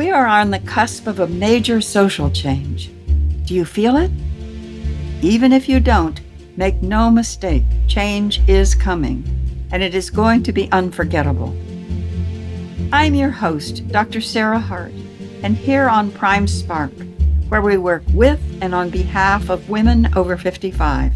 We 0.00 0.10
are 0.10 0.26
on 0.26 0.50
the 0.50 0.60
cusp 0.60 1.06
of 1.06 1.20
a 1.20 1.26
major 1.26 1.82
social 1.82 2.30
change. 2.30 2.90
Do 3.44 3.54
you 3.54 3.66
feel 3.66 3.98
it? 3.98 4.10
Even 5.20 5.52
if 5.52 5.68
you 5.68 5.78
don't, 5.78 6.18
make 6.56 6.80
no 6.80 7.10
mistake, 7.10 7.64
change 7.86 8.40
is 8.48 8.74
coming, 8.74 9.22
and 9.70 9.82
it 9.82 9.94
is 9.94 10.08
going 10.08 10.42
to 10.44 10.54
be 10.54 10.72
unforgettable. 10.72 11.54
I'm 12.94 13.14
your 13.14 13.28
host, 13.28 13.88
Dr. 13.88 14.22
Sarah 14.22 14.58
Hart, 14.58 14.94
and 15.42 15.54
here 15.54 15.86
on 15.86 16.12
Prime 16.12 16.46
Spark, 16.48 16.92
where 17.50 17.60
we 17.60 17.76
work 17.76 18.02
with 18.14 18.40
and 18.62 18.74
on 18.74 18.88
behalf 18.88 19.50
of 19.50 19.68
women 19.68 20.08
over 20.16 20.38
55, 20.38 21.12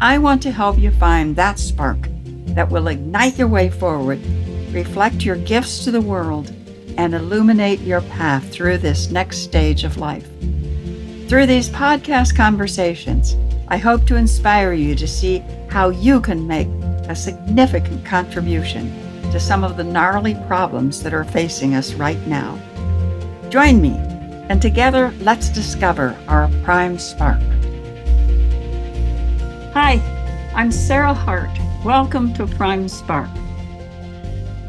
I 0.00 0.18
want 0.18 0.40
to 0.42 0.52
help 0.52 0.78
you 0.78 0.92
find 0.92 1.34
that 1.34 1.58
spark 1.58 1.98
that 2.54 2.70
will 2.70 2.86
ignite 2.86 3.36
your 3.36 3.48
way 3.48 3.68
forward, 3.68 4.24
reflect 4.70 5.24
your 5.24 5.38
gifts 5.38 5.82
to 5.82 5.90
the 5.90 6.00
world, 6.00 6.54
and 6.96 7.14
illuminate 7.14 7.80
your 7.80 8.00
path 8.02 8.50
through 8.52 8.78
this 8.78 9.10
next 9.10 9.38
stage 9.38 9.84
of 9.84 9.96
life. 9.96 10.26
Through 11.28 11.46
these 11.46 11.68
podcast 11.70 12.36
conversations, 12.36 13.36
I 13.68 13.78
hope 13.78 14.06
to 14.06 14.16
inspire 14.16 14.72
you 14.72 14.94
to 14.96 15.06
see 15.08 15.38
how 15.70 15.88
you 15.88 16.20
can 16.20 16.46
make 16.46 16.68
a 17.08 17.16
significant 17.16 18.04
contribution 18.04 18.92
to 19.32 19.40
some 19.40 19.64
of 19.64 19.76
the 19.76 19.84
gnarly 19.84 20.34
problems 20.46 21.02
that 21.02 21.14
are 21.14 21.24
facing 21.24 21.74
us 21.74 21.94
right 21.94 22.20
now. 22.26 22.58
Join 23.48 23.80
me, 23.80 23.94
and 24.50 24.60
together 24.60 25.14
let's 25.20 25.48
discover 25.48 26.16
our 26.28 26.50
prime 26.64 26.98
spark. 26.98 27.40
Hi, 29.72 30.00
I'm 30.54 30.70
Sarah 30.70 31.14
Hart 31.14 31.50
Welcome 31.84 32.32
to 32.34 32.46
Prime 32.46 32.88
Spark. 32.88 33.30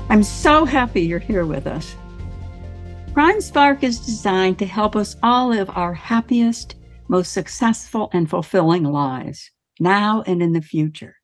I'm 0.10 0.24
so 0.24 0.66
happy 0.66 1.02
you're 1.02 1.20
here 1.20 1.46
with 1.46 1.68
us. 1.68 1.96
Prime 3.14 3.42
Spark 3.42 3.84
is 3.84 4.00
designed 4.00 4.58
to 4.58 4.66
help 4.66 4.96
us 4.96 5.16
all 5.22 5.50
live 5.50 5.70
our 5.70 5.94
happiest, 5.94 6.74
most 7.08 7.32
successful, 7.32 8.10
and 8.12 8.28
fulfilling 8.28 8.86
lives, 8.86 9.52
now 9.80 10.24
and 10.26 10.42
in 10.42 10.54
the 10.54 10.64
future. 10.64 11.18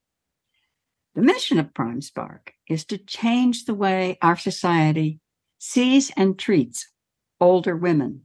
The 1.16 1.22
mission 1.22 1.58
of 1.58 1.74
Prime 1.74 2.00
Spark 2.00 2.52
is 2.68 2.84
to 2.86 2.98
change 2.98 3.64
the 3.64 3.74
way 3.74 4.18
our 4.22 4.36
society 4.36 5.18
sees 5.58 6.12
and 6.16 6.38
treats 6.38 6.88
older 7.40 7.76
women. 7.76 8.24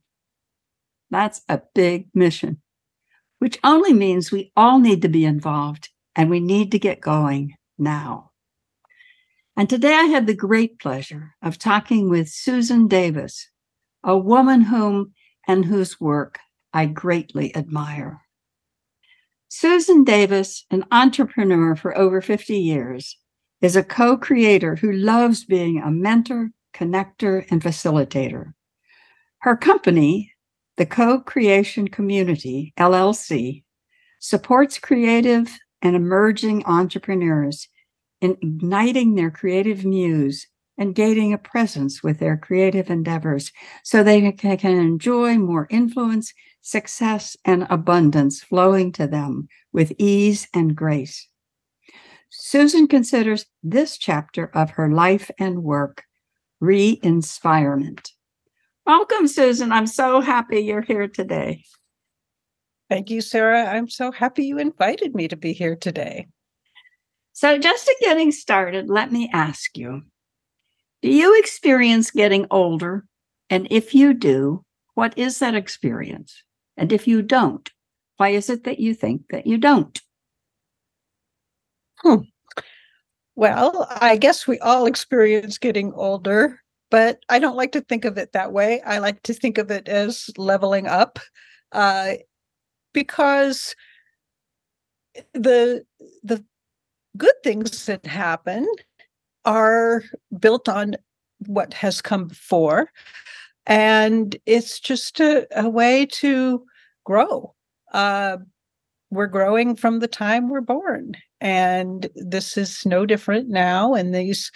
That's 1.09 1.41
a 1.49 1.63
big 1.73 2.09
mission, 2.13 2.61
which 3.39 3.57
only 3.63 3.93
means 3.93 4.31
we 4.31 4.51
all 4.55 4.77
need 4.77 5.01
to 5.01 5.09
be 5.09 5.25
involved 5.25 5.89
and 6.15 6.29
we 6.29 6.39
need 6.39 6.71
to 6.73 6.77
get 6.77 7.01
going 7.01 7.55
now. 7.79 8.29
And 9.57 9.67
today 9.67 9.95
I 9.95 10.03
had 10.03 10.27
the 10.27 10.35
great 10.35 10.77
pleasure 10.77 11.33
of 11.41 11.57
talking 11.57 12.11
with 12.11 12.29
Susan 12.29 12.87
Davis, 12.87 13.49
a 14.05 14.17
woman 14.17 14.61
whom 14.61 15.13
and 15.47 15.65
whose 15.65 15.99
work 15.99 16.39
I 16.73 16.85
greatly 16.85 17.55
admire. 17.55 18.21
Susan 19.49 20.03
Davis, 20.03 20.65
an 20.69 20.85
entrepreneur 20.91 21.75
for 21.75 21.97
over 21.97 22.21
50 22.21 22.57
years, 22.57 23.17
is 23.61 23.75
a 23.75 23.83
co 23.83 24.17
creator 24.17 24.75
who 24.75 24.91
loves 24.91 25.43
being 25.43 25.81
a 25.81 25.89
mentor, 25.89 26.51
connector, 26.73 27.45
and 27.49 27.61
facilitator. 27.61 28.53
Her 29.39 29.55
company, 29.55 30.31
the 30.77 30.85
Co 30.85 31.19
Creation 31.19 31.87
Community, 31.87 32.73
LLC, 32.77 33.63
supports 34.19 34.77
creative 34.77 35.57
and 35.81 35.95
emerging 35.95 36.65
entrepreneurs 36.65 37.69
in 38.21 38.37
igniting 38.41 39.15
their 39.15 39.31
creative 39.31 39.85
muse 39.85 40.47
and 40.77 40.95
gaining 40.95 41.33
a 41.33 41.37
presence 41.37 42.03
with 42.03 42.19
their 42.19 42.37
creative 42.37 42.89
endeavors 42.89 43.51
so 43.83 44.03
they 44.03 44.31
can 44.31 44.77
enjoy 44.77 45.37
more 45.37 45.67
influence, 45.69 46.33
success, 46.61 47.37
and 47.45 47.65
abundance 47.69 48.43
flowing 48.43 48.91
to 48.91 49.07
them 49.07 49.47
with 49.71 49.93
ease 49.97 50.47
and 50.53 50.75
grace. 50.75 51.27
Susan 52.29 52.87
considers 52.87 53.45
this 53.63 53.97
chapter 53.97 54.47
of 54.53 54.71
her 54.71 54.91
life 54.91 55.31
and 55.39 55.63
work 55.63 56.03
re 56.59 56.99
inspirement. 57.03 58.11
Welcome, 58.85 59.27
Susan. 59.27 59.71
I'm 59.71 59.87
so 59.87 60.21
happy 60.21 60.59
you're 60.59 60.81
here 60.81 61.07
today. 61.07 61.63
Thank 62.89 63.09
you, 63.09 63.21
Sarah. 63.21 63.65
I'm 63.65 63.89
so 63.89 64.11
happy 64.11 64.45
you 64.45 64.59
invited 64.59 65.15
me 65.15 65.27
to 65.27 65.35
be 65.35 65.53
here 65.53 65.75
today. 65.75 66.27
So, 67.33 67.57
just 67.57 67.85
to 67.85 67.95
getting 67.99 68.31
started, 68.31 68.89
let 68.89 69.11
me 69.11 69.29
ask 69.33 69.75
you 69.77 70.03
Do 71.05 71.11
you 71.11 71.37
experience 71.37 72.09
getting 72.09 72.47
older? 72.49 73.05
And 73.51 73.67
if 73.69 73.93
you 73.93 74.11
do, 74.11 74.65
what 74.95 75.15
is 75.15 75.37
that 75.37 75.53
experience? 75.53 76.43
And 76.77 76.91
if 76.91 77.07
you 77.07 77.21
don't, 77.21 77.69
why 78.17 78.29
is 78.29 78.49
it 78.49 78.63
that 78.63 78.79
you 78.79 78.95
think 78.95 79.21
that 79.29 79.45
you 79.45 79.59
don't? 79.59 80.01
Hmm. 81.97 82.23
Well, 83.35 83.87
I 84.01 84.17
guess 84.17 84.47
we 84.47 84.57
all 84.57 84.87
experience 84.87 85.59
getting 85.59 85.93
older, 85.93 86.59
but 86.89 87.19
I 87.29 87.37
don't 87.37 87.55
like 87.55 87.73
to 87.73 87.81
think 87.81 88.03
of 88.03 88.17
it 88.17 88.31
that 88.31 88.51
way. 88.51 88.81
I 88.81 88.97
like 88.97 89.21
to 89.23 89.33
think 89.35 89.59
of 89.59 89.69
it 89.69 89.87
as 89.87 90.31
leveling 90.39 90.87
up. 90.87 91.19
Uh, 91.71 92.13
because 92.95 93.75
the 95.35 95.85
the 96.23 96.43
good 97.15 97.35
things 97.43 97.85
that 97.85 98.07
happen 98.07 98.67
are 99.45 100.03
built 100.39 100.67
on 100.67 100.95
what 101.47 101.73
has 101.73 102.01
come 102.01 102.27
before. 102.27 102.91
And 103.67 104.35
it's 104.45 104.79
just 104.79 105.19
a, 105.19 105.47
a 105.55 105.69
way 105.69 106.05
to 106.07 106.63
grow. 107.03 107.53
Uh, 107.93 108.37
we're 109.11 109.27
growing 109.27 109.75
from 109.75 109.99
the 109.99 110.07
time 110.07 110.49
we're 110.49 110.61
born. 110.61 111.15
And 111.41 112.09
this 112.15 112.57
is 112.57 112.85
no 112.85 113.05
different 113.05 113.49
now 113.49 113.93
in 113.93 114.11
these 114.11 114.51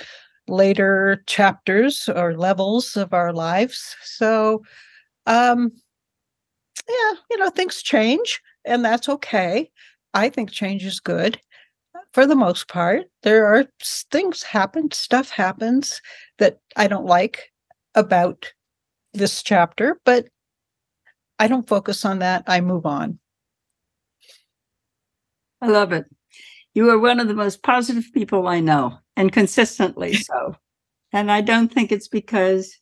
later 0.47 1.23
chapters 1.27 2.09
or 2.09 2.35
levels 2.35 2.97
of 2.97 3.13
our 3.13 3.31
lives. 3.31 3.95
So 4.03 4.63
um 5.27 5.71
yeah, 6.87 7.19
you 7.29 7.37
know, 7.37 7.49
things 7.49 7.83
change 7.83 8.41
and 8.65 8.83
that's 8.83 9.07
okay. 9.07 9.69
I 10.13 10.29
think 10.29 10.49
change 10.51 10.83
is 10.85 10.99
good 10.99 11.39
for 12.13 12.25
the 12.25 12.35
most 12.35 12.67
part. 12.67 13.05
There 13.23 13.45
are 13.47 13.65
things 14.11 14.43
happen, 14.43 14.91
stuff 14.91 15.29
happens 15.29 16.01
that 16.37 16.59
I 16.75 16.87
don't 16.87 17.05
like 17.05 17.51
about 17.95 18.51
this 19.13 19.43
chapter, 19.43 19.99
but 20.05 20.27
I 21.39 21.47
don't 21.47 21.67
focus 21.67 22.05
on 22.05 22.19
that. 22.19 22.43
I 22.47 22.61
move 22.61 22.85
on. 22.85 23.19
I 25.61 25.67
love 25.67 25.91
it. 25.91 26.05
You 26.73 26.89
are 26.89 26.99
one 26.99 27.19
of 27.19 27.27
the 27.27 27.33
most 27.33 27.63
positive 27.63 28.05
people 28.13 28.47
I 28.47 28.59
know, 28.59 28.97
and 29.15 29.31
consistently 29.31 30.13
so. 30.15 30.55
and 31.11 31.31
I 31.31 31.41
don't 31.41 31.73
think 31.73 31.91
it's 31.91 32.07
because 32.07 32.77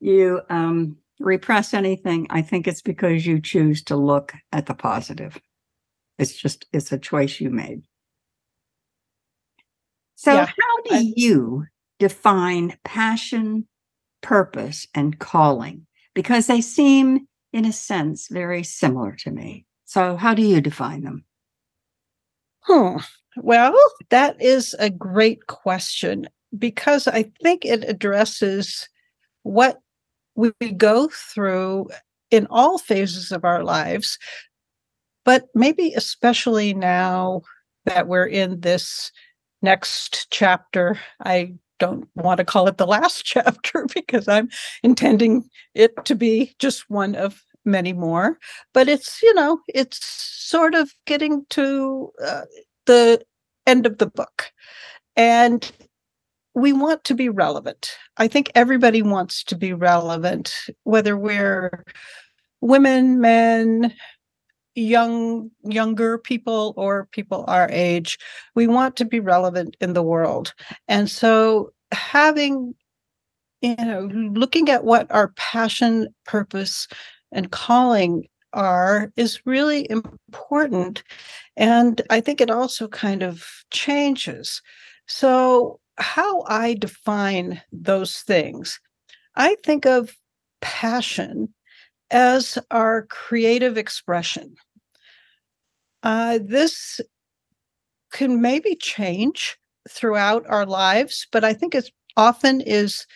you 0.00 0.42
um, 0.50 0.98
repress 1.18 1.74
anything, 1.74 2.26
I 2.30 2.42
think 2.42 2.66
it's 2.66 2.82
because 2.82 3.26
you 3.26 3.40
choose 3.40 3.82
to 3.84 3.96
look 3.96 4.34
at 4.52 4.66
the 4.66 4.74
positive. 4.74 5.40
It's 6.18 6.34
just, 6.34 6.66
it's 6.72 6.92
a 6.92 6.98
choice 6.98 7.40
you 7.40 7.50
made. 7.50 7.82
So, 10.16 10.32
yeah, 10.32 10.46
how 10.46 10.82
do 10.84 10.94
I, 10.94 11.12
you 11.14 11.66
define 11.98 12.76
passion, 12.84 13.68
purpose, 14.22 14.86
and 14.94 15.18
calling? 15.18 15.86
Because 16.14 16.46
they 16.46 16.62
seem, 16.62 17.28
in 17.52 17.66
a 17.66 17.72
sense, 17.72 18.28
very 18.28 18.62
similar 18.62 19.14
to 19.20 19.30
me. 19.30 19.66
So, 19.84 20.16
how 20.16 20.34
do 20.34 20.42
you 20.42 20.60
define 20.60 21.02
them? 21.02 21.24
Hmm. 22.60 22.96
Well, 23.36 23.78
that 24.08 24.40
is 24.40 24.74
a 24.78 24.90
great 24.90 25.46
question 25.46 26.26
because 26.58 27.06
I 27.06 27.30
think 27.42 27.64
it 27.64 27.84
addresses 27.88 28.88
what 29.42 29.80
we 30.34 30.52
go 30.76 31.08
through 31.12 31.90
in 32.30 32.46
all 32.48 32.78
phases 32.78 33.30
of 33.32 33.44
our 33.44 33.62
lives, 33.62 34.18
but 35.24 35.44
maybe 35.54 35.92
especially 35.94 36.72
now 36.72 37.42
that 37.84 38.08
we're 38.08 38.26
in 38.26 38.60
this 38.60 39.12
next 39.62 40.28
chapter. 40.30 40.98
I 41.24 41.54
don't 41.78 42.08
want 42.14 42.38
to 42.38 42.44
call 42.44 42.68
it 42.68 42.78
the 42.78 42.86
last 42.86 43.24
chapter 43.24 43.86
because 43.94 44.28
I'm 44.28 44.48
intending 44.82 45.48
it 45.74 45.92
to 46.06 46.14
be 46.14 46.54
just 46.58 46.88
one 46.88 47.14
of 47.14 47.42
many 47.64 47.92
more. 47.92 48.38
But 48.72 48.88
it's, 48.88 49.22
you 49.22 49.34
know, 49.34 49.60
it's 49.68 50.04
sort 50.04 50.74
of 50.74 50.92
getting 51.06 51.44
to 51.50 52.10
uh, 52.24 52.42
the 52.86 53.22
end 53.66 53.86
of 53.86 53.98
the 53.98 54.06
book. 54.06 54.52
And 55.16 55.70
we 56.54 56.72
want 56.72 57.04
to 57.04 57.14
be 57.14 57.28
relevant. 57.28 57.90
I 58.16 58.28
think 58.28 58.50
everybody 58.54 59.02
wants 59.02 59.44
to 59.44 59.56
be 59.56 59.72
relevant, 59.74 60.54
whether 60.84 61.16
we're 61.16 61.84
women, 62.62 63.20
men, 63.20 63.92
young 64.76 65.50
younger 65.64 66.18
people 66.18 66.74
or 66.76 67.08
people 67.12 67.44
our 67.48 67.68
age 67.72 68.18
we 68.54 68.66
want 68.66 68.94
to 68.96 69.04
be 69.04 69.20
relevant 69.20 69.76
in 69.80 69.94
the 69.94 70.02
world 70.02 70.54
and 70.86 71.10
so 71.10 71.72
having 71.92 72.74
you 73.62 73.76
know, 73.76 74.02
looking 74.12 74.68
at 74.68 74.84
what 74.84 75.10
our 75.10 75.28
passion, 75.36 76.08
purpose, 76.24 76.88
and 77.32 77.50
calling 77.50 78.28
are 78.52 79.12
is 79.16 79.44
really 79.44 79.88
important. 79.90 81.02
And 81.56 82.00
I 82.10 82.20
think 82.20 82.40
it 82.40 82.50
also 82.50 82.88
kind 82.88 83.22
of 83.22 83.44
changes. 83.70 84.62
So, 85.06 85.80
how 85.98 86.42
I 86.42 86.74
define 86.74 87.62
those 87.72 88.18
things, 88.20 88.78
I 89.34 89.56
think 89.64 89.86
of 89.86 90.14
passion 90.60 91.52
as 92.10 92.58
our 92.70 93.06
creative 93.06 93.78
expression. 93.78 94.54
Uh, 96.06 96.38
this 96.40 97.00
can 98.12 98.40
maybe 98.40 98.76
change 98.76 99.58
throughout 99.90 100.46
our 100.46 100.64
lives, 100.64 101.26
but 101.32 101.42
I 101.42 101.52
think 101.52 101.74
it 101.74 101.90
often 102.16 102.60
is 102.60 103.08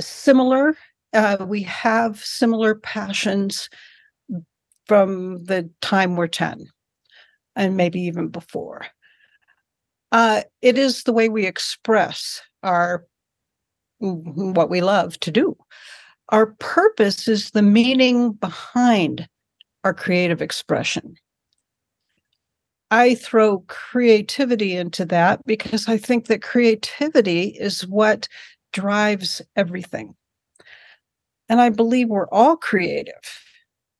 similar. 0.00 0.76
Uh, 1.12 1.46
we 1.48 1.62
have 1.62 2.18
similar 2.18 2.74
passions 2.74 3.70
from 4.86 5.44
the 5.44 5.70
time 5.80 6.16
we're 6.16 6.26
10 6.26 6.66
and 7.54 7.76
maybe 7.76 8.00
even 8.00 8.26
before. 8.26 8.84
Uh, 10.10 10.42
it 10.60 10.76
is 10.76 11.04
the 11.04 11.12
way 11.12 11.28
we 11.28 11.46
express 11.46 12.42
our 12.64 13.06
what 14.00 14.70
we 14.70 14.80
love 14.80 15.20
to 15.20 15.30
do. 15.30 15.56
Our 16.30 16.46
purpose 16.58 17.28
is 17.28 17.52
the 17.52 17.62
meaning 17.62 18.32
behind 18.32 19.28
our 19.84 19.94
creative 19.94 20.42
expression. 20.42 21.14
I 22.92 23.14
throw 23.14 23.60
creativity 23.68 24.76
into 24.76 25.06
that 25.06 25.40
because 25.46 25.88
I 25.88 25.96
think 25.96 26.26
that 26.26 26.42
creativity 26.42 27.56
is 27.58 27.86
what 27.86 28.28
drives 28.74 29.40
everything. 29.56 30.14
And 31.48 31.62
I 31.62 31.70
believe 31.70 32.08
we're 32.08 32.28
all 32.28 32.54
creative. 32.54 33.14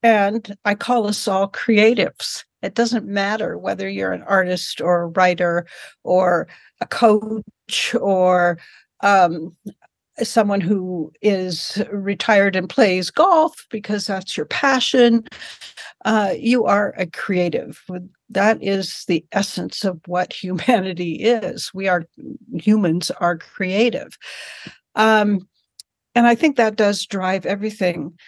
And 0.03 0.55
I 0.67 0.75
call 0.75 1.07
us 1.07 1.27
all 1.27 1.49
creatives. 1.49 2.45
It 2.61 2.75
doesn't 2.75 3.07
matter 3.07 3.57
whether 3.57 3.89
you're 3.89 4.13
an 4.13 4.25
artist 4.25 4.83
or 4.83 5.01
a 5.01 5.07
writer 5.07 5.67
or 6.05 6.47
a 6.83 6.87
coach 6.87 7.95
or 7.95 8.59
um, 9.01 9.57
someone 10.23 10.61
who 10.61 11.11
is 11.23 11.83
retired 11.91 12.57
and 12.57 12.69
plays 12.69 13.11
golf 13.11 13.67
because 13.71 14.07
that's 14.07 14.37
your 14.37 14.47
passion. 14.47 15.25
Uh, 16.05 16.35
you 16.37 16.67
are 16.67 16.95
a 16.99 17.07
creative. 17.07 17.83
That 18.33 18.63
is 18.63 19.05
the 19.09 19.25
essence 19.33 19.85
of 19.85 20.01
what 20.07 20.33
humanity 20.33 21.15
is. 21.15 21.71
We 21.75 21.89
are 21.89 22.05
humans 22.55 23.11
are 23.11 23.37
creative. 23.39 24.17
Um, 24.95 25.49
and 26.15 26.27
I 26.27 26.35
think 26.35 26.57
that 26.57 26.77
does 26.77 27.07
drive 27.07 27.47
everything. 27.47 28.19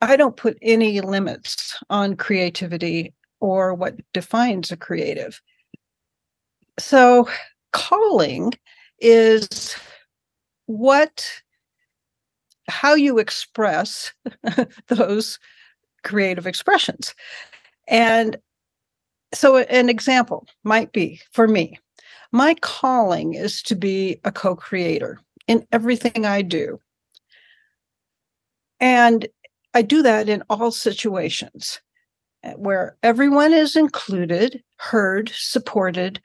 I 0.00 0.16
don't 0.16 0.36
put 0.36 0.58
any 0.62 1.00
limits 1.00 1.76
on 1.90 2.16
creativity 2.16 3.14
or 3.40 3.74
what 3.74 3.96
defines 4.12 4.70
a 4.72 4.76
creative. 4.76 5.40
So, 6.78 7.28
calling 7.72 8.52
is 8.98 9.76
what, 10.66 11.42
how 12.68 12.94
you 12.94 13.18
express 13.18 14.12
those 14.88 15.38
creative 16.02 16.46
expressions. 16.46 17.14
And 17.86 18.36
so, 19.32 19.58
an 19.58 19.88
example 19.88 20.46
might 20.62 20.92
be 20.92 21.20
for 21.32 21.48
me, 21.48 21.78
my 22.32 22.54
calling 22.54 23.34
is 23.34 23.62
to 23.62 23.74
be 23.74 24.20
a 24.24 24.32
co 24.32 24.56
creator 24.56 25.20
in 25.46 25.66
everything 25.72 26.24
I 26.24 26.42
do. 26.42 26.80
And 28.80 29.26
I 29.74 29.82
do 29.82 30.02
that 30.02 30.28
in 30.28 30.42
all 30.48 30.70
situations 30.70 31.80
eh, 32.42 32.52
where 32.54 32.96
everyone 33.02 33.52
is 33.52 33.76
included, 33.76 34.62
heard, 34.76 35.30
supported, 35.34 36.20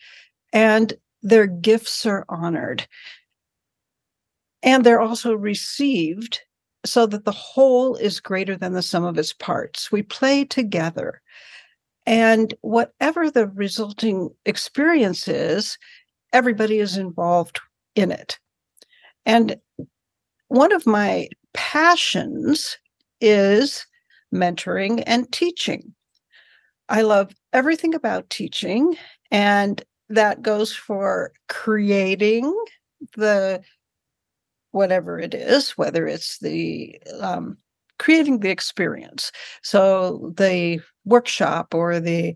and 0.54 0.94
their 1.22 1.48
gifts 1.48 2.06
are 2.06 2.26
honored. 2.30 2.88
And 4.62 4.84
they're 4.84 5.02
also 5.02 5.34
received 5.34 6.42
so 6.86 7.06
that 7.08 7.26
the 7.26 7.32
whole 7.32 7.96
is 7.96 8.20
greater 8.20 8.56
than 8.56 8.74
the 8.74 8.82
sum 8.82 9.04
of 9.04 9.18
its 9.18 9.34
parts. 9.34 9.92
We 9.92 10.02
play 10.02 10.46
together. 10.46 11.22
And 12.10 12.56
whatever 12.62 13.30
the 13.30 13.50
resulting 13.50 14.32
experience 14.48 15.28
is, 15.28 15.78
everybody 16.34 16.80
is 16.80 16.98
involved 16.98 17.60
in 17.94 18.12
it. 18.12 18.40
And 19.28 19.58
one 20.48 20.72
of 20.72 20.88
my 20.88 21.30
passions 21.54 22.80
is 23.22 23.86
mentoring 24.34 25.04
and 25.06 25.32
teaching. 25.32 25.94
I 26.90 27.02
love 27.04 27.32
everything 27.54 27.94
about 27.94 28.32
teaching, 28.32 28.98
and 29.30 29.80
that 30.10 30.42
goes 30.42 30.74
for 30.74 31.32
creating 31.48 32.52
the 33.18 33.62
whatever 34.72 35.20
it 35.20 35.36
is, 35.36 35.78
whether 35.78 36.08
it's 36.08 36.40
the 36.40 37.00
um, 37.22 37.58
creating 38.00 38.40
the 38.40 38.50
experience. 38.50 39.32
So 39.62 40.34
the 40.36 40.82
workshop 41.06 41.74
or 41.74 42.00
the 42.00 42.36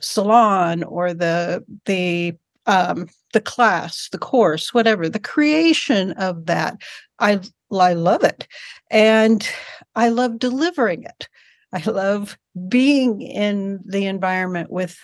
salon 0.00 0.82
or 0.84 1.14
the 1.14 1.64
the 1.86 2.34
um, 2.66 3.08
the 3.32 3.40
class, 3.40 4.10
the 4.10 4.18
course, 4.18 4.74
whatever, 4.74 5.08
the 5.08 5.18
creation 5.18 6.12
of 6.12 6.46
that. 6.46 6.76
I 7.18 7.40
I 7.72 7.94
love 7.94 8.24
it. 8.24 8.46
And 8.90 9.48
I 9.94 10.08
love 10.08 10.38
delivering 10.38 11.04
it. 11.04 11.28
I 11.72 11.82
love 11.90 12.38
being 12.68 13.20
in 13.20 13.80
the 13.84 14.06
environment 14.06 14.70
with 14.70 14.98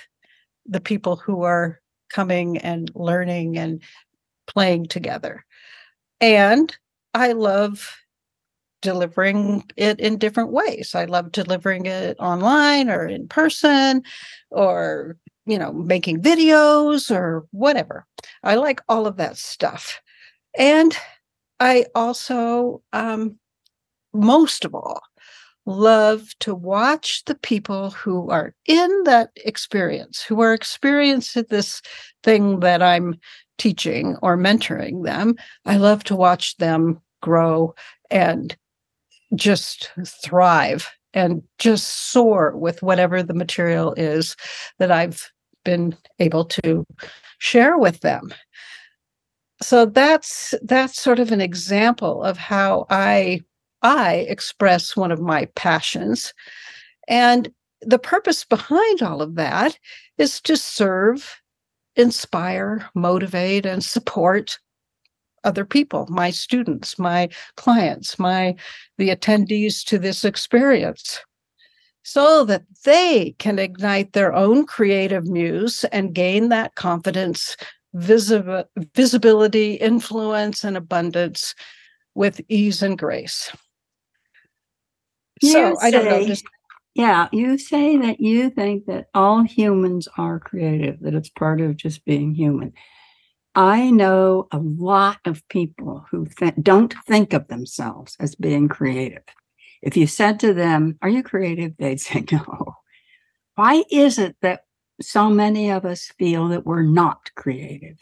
the 0.66 0.80
people 0.80 1.16
who 1.16 1.42
are 1.42 1.80
coming 2.10 2.58
and 2.58 2.90
learning 2.94 3.58
and 3.58 3.82
playing 4.46 4.86
together. 4.86 5.44
And 6.20 6.74
I 7.12 7.32
love 7.32 7.96
delivering 8.84 9.64
it 9.76 9.98
in 9.98 10.18
different 10.18 10.52
ways. 10.52 10.94
I 10.94 11.06
love 11.06 11.32
delivering 11.32 11.86
it 11.86 12.16
online 12.20 12.90
or 12.90 13.06
in 13.06 13.26
person 13.26 14.02
or 14.50 15.16
you 15.46 15.58
know 15.58 15.72
making 15.72 16.22
videos 16.22 17.10
or 17.10 17.46
whatever. 17.50 18.06
I 18.44 18.56
like 18.56 18.82
all 18.88 19.06
of 19.06 19.16
that 19.16 19.38
stuff. 19.38 20.00
And 20.56 20.96
I 21.58 21.86
also 21.94 22.82
um 22.92 23.38
most 24.12 24.64
of 24.64 24.74
all 24.74 25.00
love 25.66 26.28
to 26.40 26.54
watch 26.54 27.24
the 27.24 27.34
people 27.36 27.90
who 27.90 28.28
are 28.28 28.54
in 28.66 29.02
that 29.04 29.30
experience, 29.36 30.22
who 30.22 30.40
are 30.42 30.52
experiencing 30.52 31.46
this 31.48 31.80
thing 32.22 32.60
that 32.60 32.82
I'm 32.82 33.14
teaching 33.56 34.16
or 34.20 34.36
mentoring 34.36 35.04
them. 35.04 35.36
I 35.64 35.78
love 35.78 36.04
to 36.04 36.16
watch 36.16 36.58
them 36.58 37.00
grow 37.22 37.74
and 38.10 38.54
just 39.36 39.90
thrive 40.06 40.90
and 41.12 41.42
just 41.58 42.10
soar 42.12 42.56
with 42.56 42.82
whatever 42.82 43.22
the 43.22 43.34
material 43.34 43.94
is 43.96 44.36
that 44.78 44.90
I've 44.90 45.30
been 45.64 45.96
able 46.18 46.44
to 46.44 46.84
share 47.38 47.78
with 47.78 48.00
them. 48.00 48.34
So 49.62 49.86
that's 49.86 50.54
that's 50.62 51.00
sort 51.00 51.18
of 51.18 51.30
an 51.32 51.40
example 51.40 52.22
of 52.22 52.36
how 52.36 52.86
I 52.90 53.40
I 53.82 54.26
express 54.28 54.96
one 54.96 55.12
of 55.12 55.20
my 55.20 55.46
passions. 55.54 56.34
And 57.08 57.50
the 57.80 57.98
purpose 57.98 58.44
behind 58.44 59.02
all 59.02 59.22
of 59.22 59.36
that 59.36 59.78
is 60.18 60.40
to 60.42 60.56
serve 60.56 61.40
inspire, 61.96 62.88
motivate, 62.94 63.66
and 63.66 63.84
support 63.84 64.58
other 65.44 65.64
people, 65.64 66.06
my 66.08 66.30
students, 66.30 66.98
my 66.98 67.28
clients, 67.56 68.18
my 68.18 68.54
the 68.98 69.10
attendees 69.10 69.84
to 69.86 69.98
this 69.98 70.24
experience 70.24 71.20
so 72.04 72.44
that 72.44 72.64
they 72.84 73.34
can 73.38 73.58
ignite 73.58 74.12
their 74.12 74.34
own 74.34 74.66
creative 74.66 75.26
muse 75.26 75.84
and 75.84 76.14
gain 76.14 76.50
that 76.50 76.74
confidence, 76.74 77.56
visibi- 77.96 78.66
visibility, 78.94 79.74
influence, 79.74 80.64
and 80.64 80.76
abundance 80.76 81.54
with 82.14 82.40
ease 82.48 82.82
and 82.82 82.98
grace. 82.98 83.50
You 85.40 85.50
so 85.50 85.74
say, 85.76 85.86
I 85.86 85.90
don't 85.90 86.04
know. 86.04 86.26
Just 86.26 86.44
yeah, 86.94 87.28
you 87.32 87.58
say 87.58 87.96
that 87.96 88.20
you 88.20 88.50
think 88.50 88.86
that 88.86 89.06
all 89.14 89.42
humans 89.42 90.06
are 90.16 90.38
creative, 90.38 91.00
that 91.00 91.14
it's 91.14 91.30
part 91.30 91.60
of 91.60 91.76
just 91.76 92.04
being 92.04 92.34
human. 92.34 92.72
I 93.54 93.90
know 93.90 94.48
a 94.50 94.58
lot 94.58 95.18
of 95.24 95.46
people 95.48 96.04
who 96.10 96.26
th- 96.26 96.54
don't 96.60 96.94
think 97.06 97.32
of 97.32 97.48
themselves 97.48 98.16
as 98.18 98.34
being 98.34 98.68
creative. 98.68 99.22
If 99.82 99.96
you 99.96 100.06
said 100.06 100.40
to 100.40 100.52
them, 100.52 100.98
Are 101.02 101.08
you 101.08 101.22
creative? 101.22 101.76
They'd 101.78 102.00
say, 102.00 102.24
No. 102.32 102.74
Why 103.54 103.84
is 103.90 104.18
it 104.18 104.36
that 104.42 104.62
so 105.00 105.30
many 105.30 105.70
of 105.70 105.84
us 105.84 106.12
feel 106.18 106.48
that 106.48 106.66
we're 106.66 106.82
not 106.82 107.30
creative? 107.36 107.96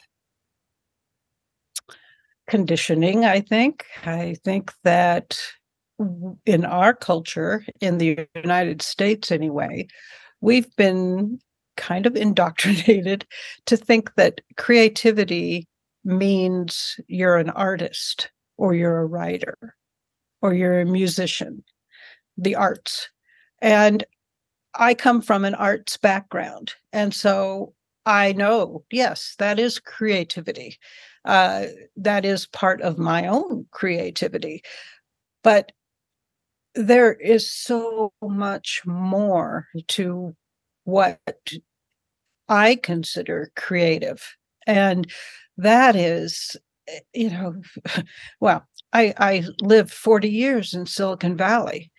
conditioning, 2.49 3.25
I 3.25 3.40
think. 3.40 3.87
I 4.04 4.37
think 4.44 4.73
that 4.85 5.40
in 6.44 6.64
our 6.64 6.94
culture, 6.94 7.64
in 7.80 7.99
the 7.99 8.26
United 8.35 8.82
States 8.82 9.30
anyway, 9.30 9.87
we've 10.42 10.75
been 10.76 11.40
kind 11.76 12.07
of 12.07 12.17
indoctrinated 12.17 13.26
to 13.67 13.76
think 13.76 14.14
that 14.14 14.41
creativity 14.57 15.69
means 16.05 16.99
you're 17.07 17.37
an 17.37 17.50
artist 17.50 18.31
or 18.57 18.75
you're 18.75 19.00
a 19.00 19.07
writer 19.07 19.57
or 20.41 20.52
you're 20.52 20.81
a 20.81 20.87
musician, 20.87 21.62
the 22.37 22.57
arts. 22.57 23.09
And 23.61 24.05
I 24.75 24.95
come 24.95 25.23
from 25.23 25.45
an 25.45 25.55
arts 25.55 25.97
background. 25.97 26.73
And 26.93 27.14
so 27.14 27.75
I 28.07 28.33
know, 28.33 28.85
yes, 28.91 29.35
that 29.38 29.59
is 29.59 29.79
creativity. 29.79 30.79
Uh, 31.25 31.67
that 31.97 32.25
is 32.25 32.47
part 32.47 32.81
of 32.81 32.99
my 32.99 33.26
own 33.29 33.67
creativity. 33.71 34.62
But 35.45 35.73
there 36.75 37.12
is 37.12 37.50
so 37.50 38.12
much 38.23 38.83
more 38.87 39.69
to 39.88 40.35
what 40.85 41.21
I 42.49 42.77
consider 42.77 43.51
creative. 43.57 44.37
And 44.67 45.11
that 45.57 45.97
is, 45.97 46.57
you 47.15 47.31
know, 47.31 47.55
well, 48.41 48.67
I, 48.93 49.15
I 49.19 49.45
lived 49.61 49.93
40 49.93 50.29
years 50.29 50.75
in 50.75 50.87
Silicon 50.87 51.37
Valley 51.37 51.91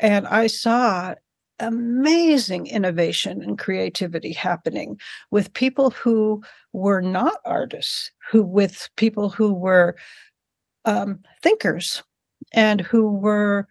and 0.00 0.26
I 0.26 0.46
saw 0.46 1.14
amazing 1.60 2.66
innovation 2.66 3.42
and 3.42 3.58
creativity 3.58 4.32
happening 4.32 4.98
with 5.30 5.52
people 5.52 5.90
who 5.90 6.42
were 6.72 7.02
not 7.02 7.34
artists, 7.44 8.10
who 8.30 8.42
with 8.42 8.88
people 8.96 9.28
who 9.28 9.52
were 9.52 9.94
um, 10.86 11.20
thinkers 11.42 12.02
and 12.52 12.80
who 12.80 13.12
were 13.12 13.68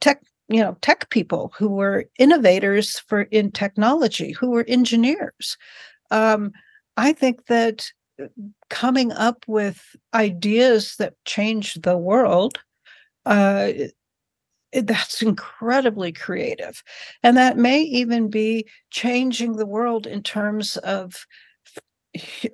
tech 0.00 0.22
you 0.52 0.60
know 0.60 0.76
tech 0.80 1.10
people 1.10 1.52
who 1.56 1.68
were 1.68 2.04
innovators 2.18 2.98
for 3.00 3.22
in 3.22 3.50
technology 3.50 4.32
who 4.32 4.50
were 4.50 4.64
engineers. 4.68 5.56
Um, 6.10 6.52
i 6.96 7.12
think 7.12 7.46
that 7.46 7.90
uh, 8.22 8.26
coming 8.68 9.12
up 9.12 9.44
with 9.46 9.96
ideas 10.14 10.96
that 10.96 11.14
change 11.24 11.74
the 11.74 11.96
world 11.96 12.58
uh, 13.24 13.72
that's 14.72 15.22
incredibly 15.22 16.12
creative. 16.12 16.82
And 17.22 17.36
that 17.36 17.56
may 17.56 17.82
even 17.82 18.28
be 18.28 18.66
changing 18.90 19.56
the 19.56 19.66
world 19.66 20.06
in 20.06 20.22
terms 20.22 20.76
of 20.78 21.26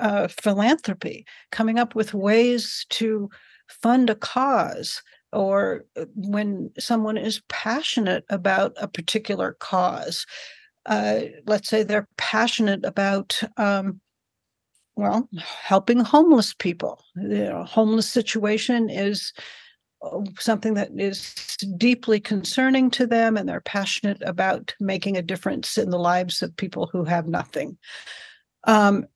uh, 0.00 0.28
philanthropy 0.28 1.26
coming 1.52 1.78
up 1.78 1.94
with 1.94 2.14
ways 2.14 2.86
to 2.90 3.28
fund 3.68 4.10
a 4.10 4.14
cause 4.14 5.02
or 5.32 5.84
uh, 5.96 6.04
when 6.14 6.70
someone 6.78 7.16
is 7.16 7.42
passionate 7.48 8.24
about 8.30 8.74
a 8.80 8.88
particular 8.88 9.56
cause 9.60 10.26
uh, 10.88 11.20
let's 11.46 11.68
say 11.68 11.82
they're 11.82 12.08
passionate 12.16 12.84
about 12.84 13.40
um, 13.58 14.00
well 14.96 15.28
helping 15.62 16.00
homeless 16.00 16.54
people. 16.54 17.04
Know 17.14 17.64
homeless 17.64 18.08
situation 18.08 18.88
is 18.88 19.32
uh, 20.02 20.20
something 20.38 20.74
that 20.74 20.90
is 20.96 21.34
deeply 21.76 22.20
concerning 22.20 22.90
to 22.92 23.06
them 23.06 23.36
and 23.36 23.48
they're 23.48 23.60
passionate 23.60 24.22
about 24.22 24.74
making 24.80 25.16
a 25.16 25.22
difference 25.22 25.76
in 25.76 25.90
the 25.90 25.98
lives 25.98 26.42
of 26.42 26.56
people 26.56 26.88
who 26.90 27.04
have 27.04 27.28
nothing. 27.28 27.76
Um, 28.64 29.06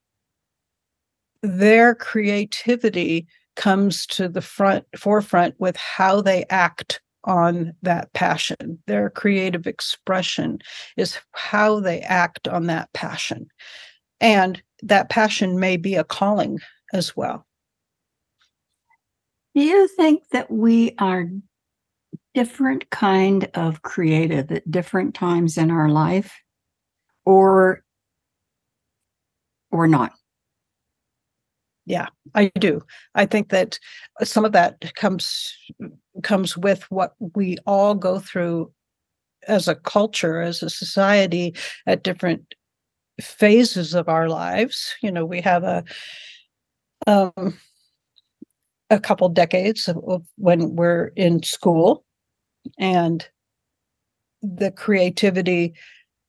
their 1.41 1.95
creativity 1.95 3.27
comes 3.55 4.05
to 4.07 4.27
the 4.27 4.41
front 4.41 4.85
forefront 4.97 5.55
with 5.59 5.75
how 5.75 6.21
they 6.21 6.45
act 6.49 7.01
on 7.25 7.73
that 7.81 8.11
passion. 8.13 8.79
Their 8.87 9.09
creative 9.09 9.67
expression 9.67 10.59
is 10.97 11.17
how 11.31 11.79
they 11.79 12.01
act 12.01 12.47
on 12.47 12.67
that 12.67 12.91
passion. 12.93 13.47
And 14.19 14.61
that 14.81 15.09
passion 15.09 15.59
may 15.59 15.77
be 15.77 15.95
a 15.95 16.03
calling 16.03 16.59
as 16.93 17.15
well. 17.15 17.45
Do 19.55 19.61
you 19.61 19.87
think 19.87 20.23
that 20.31 20.49
we 20.49 20.95
are 20.97 21.29
different 22.33 22.89
kind 22.89 23.49
of 23.53 23.83
creative 23.83 24.51
at 24.51 24.69
different 24.69 25.13
times 25.13 25.57
in 25.57 25.69
our 25.69 25.89
life 25.89 26.41
or 27.25 27.83
or 29.71 29.87
not? 29.87 30.13
Yeah 31.85 32.07
i 32.35 32.51
do. 32.59 32.81
I 33.15 33.25
think 33.25 33.49
that 33.49 33.79
some 34.23 34.45
of 34.45 34.51
that 34.53 34.93
comes 34.95 35.55
comes 36.21 36.57
with 36.57 36.83
what 36.91 37.13
we 37.35 37.57
all 37.65 37.95
go 37.95 38.19
through 38.19 38.71
as 39.47 39.67
a 39.67 39.75
culture 39.75 40.41
as 40.41 40.63
a 40.63 40.69
society 40.69 41.55
at 41.85 42.03
different 42.03 42.55
phases 43.21 43.93
of 43.93 44.09
our 44.09 44.29
lives. 44.29 44.95
You 45.01 45.11
know 45.11 45.25
we 45.25 45.41
have 45.41 45.63
a 45.63 45.83
um 47.07 47.57
a 48.89 48.99
couple 48.99 49.27
decades 49.29 49.87
of, 49.87 49.97
of 50.07 50.23
when 50.37 50.75
we're 50.75 51.07
in 51.15 51.41
school 51.43 52.05
and 52.77 53.27
the 54.41 54.71
creativity 54.71 55.73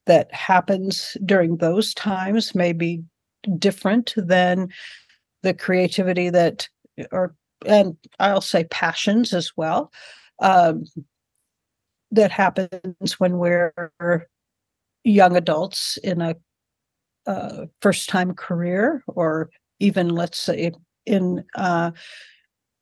that 0.06 0.32
happens 0.32 1.16
during 1.24 1.56
those 1.56 1.94
times 1.94 2.54
may 2.54 2.72
be 2.72 3.02
different 3.58 4.14
than 4.16 4.68
the 5.44 5.54
creativity 5.54 6.30
that 6.30 6.68
or 7.12 7.34
and 7.66 7.96
I'll 8.18 8.40
say 8.40 8.64
passions 8.64 9.32
as 9.32 9.52
well 9.56 9.92
um, 10.40 10.84
that 12.10 12.32
happens 12.32 13.20
when 13.20 13.38
we're 13.38 13.72
young 15.04 15.36
adults 15.36 15.98
in 16.02 16.20
a 16.20 16.34
uh, 17.26 17.66
first 17.80 18.08
time 18.08 18.34
career 18.34 19.02
or 19.06 19.50
even 19.80 20.08
let's 20.08 20.38
say 20.38 20.72
in 21.06 21.44
uh, 21.56 21.90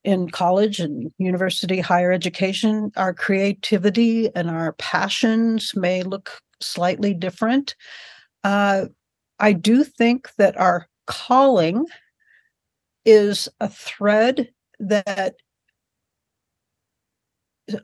in 0.04 0.30
college 0.30 0.80
and 0.80 1.12
university 1.18 1.80
higher 1.80 2.12
education 2.12 2.92
our 2.96 3.12
creativity 3.12 4.34
and 4.34 4.48
our 4.48 4.72
passions 4.74 5.74
may 5.74 6.02
look 6.02 6.40
slightly 6.60 7.12
different. 7.12 7.74
Uh, 8.44 8.86
i 9.38 9.52
do 9.52 9.84
think 9.84 10.28
that 10.38 10.56
our 10.56 10.88
calling 11.06 11.84
is 13.04 13.48
a 13.60 13.68
thread 13.68 14.48
that 14.78 15.36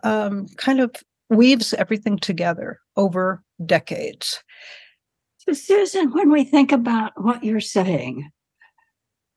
um, 0.02 0.46
kind 0.56 0.80
of 0.80 0.94
weaves 1.30 1.74
everything 1.74 2.18
together 2.18 2.80
over 2.96 3.42
decades. 3.64 4.42
So, 5.38 5.52
Susan, 5.52 6.12
when 6.12 6.30
we 6.30 6.44
think 6.44 6.72
about 6.72 7.12
what 7.16 7.44
you're 7.44 7.60
saying, 7.60 8.30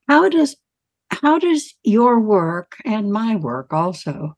how 0.07 0.27
does 0.29 0.55
how 1.11 1.39
does 1.39 1.73
your 1.83 2.19
work 2.19 2.77
and 2.85 3.11
my 3.11 3.35
work 3.35 3.71
also 3.73 4.35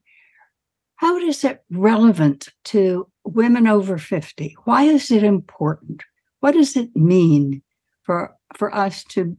how 0.96 1.18
is 1.18 1.44
it 1.44 1.64
relevant 1.72 2.50
to 2.64 3.08
women 3.24 3.68
over 3.68 3.98
50 3.98 4.56
why 4.66 4.84
is 4.84 5.12
it 5.12 5.24
important 5.24 6.04
what 6.42 6.54
does 6.54 6.76
it 6.76 6.96
mean 6.96 7.62
for 8.04 8.36
for 8.56 8.74
us 8.76 9.04
to 9.06 9.38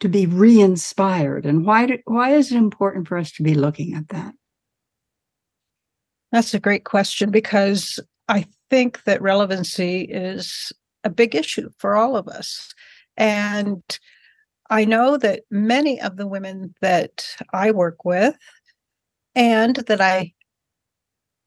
to 0.00 0.08
be 0.08 0.26
re-inspired 0.26 1.46
and 1.46 1.64
why 1.64 1.86
do, 1.86 1.98
why 2.06 2.30
is 2.30 2.50
it 2.50 2.56
important 2.56 3.06
for 3.06 3.16
us 3.16 3.30
to 3.32 3.42
be 3.42 3.54
looking 3.54 3.94
at 3.94 4.08
that? 4.08 4.34
That's 6.32 6.54
a 6.54 6.60
great 6.60 6.84
question 6.84 7.30
because 7.30 8.00
i 8.28 8.46
think 8.70 9.04
that 9.04 9.20
relevancy 9.20 10.02
is 10.02 10.72
a 11.04 11.10
big 11.10 11.34
issue 11.34 11.68
for 11.78 11.96
all 11.96 12.16
of 12.16 12.28
us. 12.28 12.72
And 13.16 13.82
i 14.70 14.84
know 14.84 15.16
that 15.18 15.42
many 15.50 16.00
of 16.00 16.16
the 16.16 16.26
women 16.26 16.74
that 16.80 17.36
i 17.52 17.70
work 17.70 18.04
with 18.04 18.36
and 19.34 19.76
that 19.76 20.00
i 20.00 20.32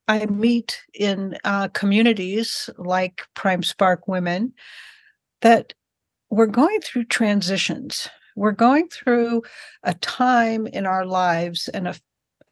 i 0.07 0.25
meet 0.27 0.81
in 0.93 1.37
uh, 1.43 1.67
communities 1.69 2.69
like 2.77 3.23
prime 3.33 3.63
spark 3.63 4.07
women 4.07 4.53
that 5.41 5.73
we're 6.29 6.45
going 6.45 6.81
through 6.81 7.05
transitions. 7.05 8.09
We're 8.35 8.51
going 8.51 8.89
through 8.89 9.43
a 9.83 9.93
time 9.93 10.67
in 10.67 10.85
our 10.85 11.05
lives 11.05 11.69
and 11.69 11.87
a, 11.87 11.95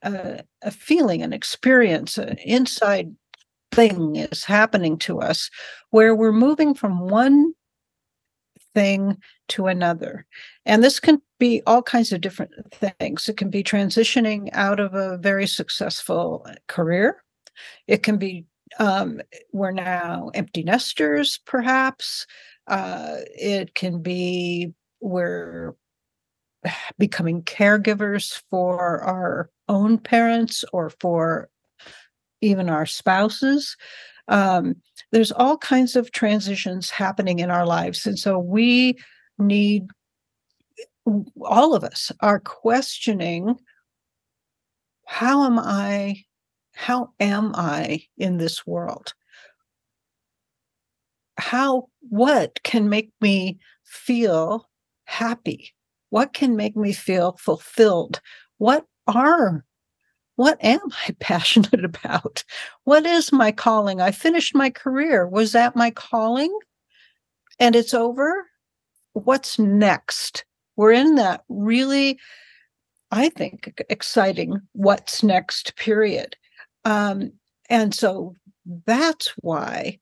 a, 0.01 0.43
a 0.61 0.71
feeling, 0.71 1.21
an 1.21 1.33
experience, 1.33 2.17
an 2.17 2.37
inside 2.39 3.13
thing 3.73 4.15
is 4.15 4.43
happening 4.45 4.97
to 4.99 5.19
us 5.19 5.49
where 5.89 6.15
we're 6.15 6.31
moving 6.31 6.73
from 6.73 7.09
one 7.09 7.53
thing 8.73 9.17
to 9.49 9.67
another. 9.67 10.25
And 10.65 10.83
this 10.83 10.99
can 10.99 11.21
be 11.39 11.61
all 11.65 11.81
kinds 11.81 12.11
of 12.11 12.21
different 12.21 12.51
things. 12.71 13.27
It 13.27 13.37
can 13.37 13.49
be 13.49 13.63
transitioning 13.63 14.49
out 14.53 14.79
of 14.79 14.93
a 14.93 15.17
very 15.17 15.47
successful 15.47 16.45
uh, 16.47 16.53
career. 16.67 17.23
It 17.87 18.03
can 18.03 18.17
be 18.17 18.45
um, 18.79 19.21
we're 19.51 19.71
now 19.71 20.31
empty 20.33 20.63
nesters, 20.63 21.39
perhaps. 21.45 22.25
Uh, 22.67 23.17
it 23.35 23.75
can 23.75 24.01
be 24.01 24.73
we're 25.01 25.75
becoming 26.97 27.43
caregivers 27.43 28.41
for 28.49 29.01
our 29.01 29.49
own 29.67 29.97
parents 29.97 30.63
or 30.73 30.89
for 30.89 31.49
even 32.41 32.69
our 32.69 32.85
spouses. 32.85 33.77
Um, 34.27 34.75
there's 35.11 35.31
all 35.31 35.57
kinds 35.57 35.95
of 35.95 36.11
transitions 36.11 36.89
happening 36.89 37.39
in 37.39 37.51
our 37.51 37.65
lives. 37.65 38.05
And 38.05 38.17
so 38.17 38.39
we 38.39 38.97
need, 39.37 39.87
all 41.41 41.75
of 41.75 41.83
us 41.83 42.11
are 42.21 42.39
questioning 42.39 43.55
how 45.05 45.45
am 45.45 45.59
I, 45.59 46.23
how 46.73 47.11
am 47.19 47.53
I 47.55 48.03
in 48.17 48.37
this 48.37 48.65
world? 48.65 49.13
How, 51.37 51.89
what 52.09 52.61
can 52.63 52.89
make 52.89 53.11
me 53.21 53.59
feel 53.83 54.69
happy? 55.05 55.73
What 56.09 56.33
can 56.33 56.55
make 56.55 56.75
me 56.75 56.93
feel 56.93 57.37
fulfilled? 57.39 58.21
What 58.57 58.85
are 59.07 59.65
what 60.35 60.57
am 60.63 60.79
I 61.07 61.11
passionate 61.19 61.85
about? 61.85 62.43
What 62.83 63.05
is 63.05 63.31
my 63.31 63.51
calling? 63.51 64.01
I 64.01 64.11
finished 64.11 64.55
my 64.55 64.69
career. 64.69 65.27
Was 65.27 65.51
that 65.51 65.75
my 65.75 65.91
calling? 65.91 66.57
And 67.59 67.75
it's 67.75 67.93
over. 67.93 68.47
What's 69.13 69.59
next? 69.59 70.45
We're 70.75 70.91
in 70.91 71.15
that 71.15 71.43
really, 71.49 72.19
I 73.11 73.29
think, 73.29 73.81
exciting 73.89 74.59
what's 74.73 75.21
next 75.21 75.75
period. 75.75 76.35
Um, 76.85 77.31
and 77.69 77.93
so 77.93 78.35
that's 78.85 79.33
why 79.37 79.99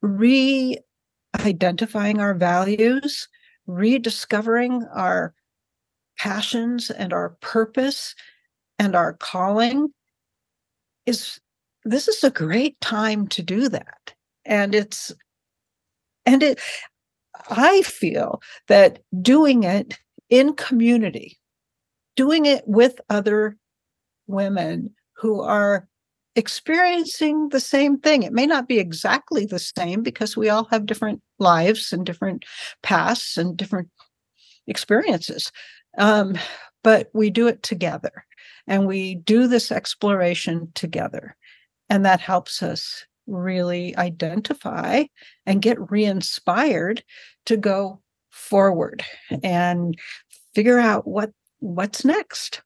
re 0.00 0.78
identifying 1.34 2.20
our 2.20 2.34
values, 2.34 3.28
rediscovering 3.66 4.84
our 4.92 5.34
passions 6.18 6.90
and 6.90 7.12
our 7.12 7.30
purpose 7.40 8.14
and 8.78 8.94
our 8.94 9.14
calling 9.14 9.88
is 11.06 11.40
this 11.84 12.06
is 12.06 12.22
a 12.22 12.30
great 12.30 12.80
time 12.80 13.26
to 13.28 13.42
do 13.42 13.68
that. 13.68 14.14
And 14.44 14.74
it's 14.74 15.12
and 16.26 16.42
it 16.42 16.60
i 17.50 17.82
feel 17.82 18.40
that 18.68 19.00
doing 19.20 19.64
it 19.64 19.98
in 20.30 20.54
community 20.54 21.38
doing 22.16 22.46
it 22.46 22.62
with 22.66 23.00
other 23.08 23.56
women 24.26 24.94
who 25.14 25.40
are 25.40 25.88
experiencing 26.34 27.50
the 27.50 27.60
same 27.60 27.98
thing 27.98 28.22
it 28.22 28.32
may 28.32 28.46
not 28.46 28.66
be 28.66 28.78
exactly 28.78 29.44
the 29.44 29.58
same 29.58 30.02
because 30.02 30.36
we 30.36 30.48
all 30.48 30.64
have 30.64 30.86
different 30.86 31.20
lives 31.38 31.92
and 31.92 32.06
different 32.06 32.44
pasts 32.82 33.36
and 33.36 33.56
different 33.56 33.88
experiences 34.66 35.52
um, 35.98 36.34
but 36.82 37.10
we 37.12 37.30
do 37.30 37.46
it 37.46 37.62
together 37.62 38.24
and 38.66 38.86
we 38.86 39.16
do 39.16 39.46
this 39.46 39.70
exploration 39.72 40.70
together. 40.74 41.36
And 41.88 42.04
that 42.04 42.20
helps 42.20 42.62
us 42.62 43.04
really 43.26 43.96
identify 43.96 45.04
and 45.46 45.62
get 45.62 45.90
re 45.90 46.04
inspired 46.04 47.04
to 47.46 47.56
go 47.56 48.00
forward 48.30 49.04
and 49.42 49.98
figure 50.54 50.78
out 50.78 51.06
what 51.06 51.30
what's 51.60 52.04
next. 52.04 52.62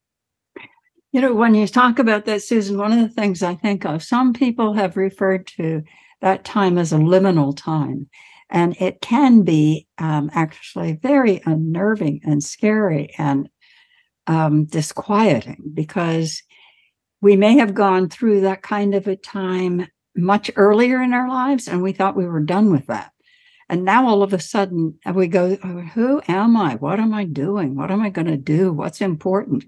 You 1.13 1.21
know, 1.21 1.35
when 1.35 1.55
you 1.55 1.67
talk 1.67 1.99
about 1.99 2.25
that, 2.27 2.43
Susan, 2.43 2.79
one 2.79 2.93
of 2.93 3.01
the 3.01 3.09
things 3.09 3.43
I 3.43 3.55
think 3.55 3.85
of, 3.85 4.03
some 4.03 4.33
people 4.33 4.75
have 4.75 4.97
referred 4.97 5.47
to 5.59 5.83
that 6.21 6.45
time 6.45 6.79
as 6.79 6.93
a 6.93 6.99
liminal 6.99 7.57
time. 7.57 8.09
And 8.51 8.77
it 8.81 9.01
can 9.01 9.43
be 9.43 9.87
um, 9.99 10.31
actually 10.33 10.99
very 11.03 11.41
unnerving 11.45 12.21
and 12.25 12.43
scary 12.43 13.13
and 13.19 13.49
um, 14.27 14.65
disquieting 14.67 15.63
because 15.75 16.43
we 17.21 17.37
may 17.37 17.59
have 17.59 17.75
gone 17.75 18.09
through 18.09 18.43
that 18.43 18.63
kind 18.63 18.95
of 18.95 19.07
a 19.07 19.17
time 19.17 19.89
much 20.17 20.51
earlier 20.57 21.03
in 21.03 21.13
our 21.13 21.29
lives 21.29 21.69
and 21.69 21.83
we 21.83 21.93
thought 21.93 22.17
we 22.17 22.27
were 22.27 22.41
done 22.41 22.71
with 22.71 22.87
that. 22.87 23.13
And 23.69 23.85
now 23.85 24.07
all 24.07 24.23
of 24.23 24.33
a 24.33 24.39
sudden 24.39 24.99
we 25.13 25.27
go, 25.27 25.57
who 25.57 26.23
am 26.29 26.57
I? 26.57 26.77
What 26.77 27.01
am 27.01 27.13
I 27.13 27.25
doing? 27.25 27.75
What 27.75 27.91
am 27.91 28.01
I 28.01 28.11
going 28.11 28.29
to 28.29 28.37
do? 28.37 28.73
What's 28.73 29.01
important? 29.01 29.65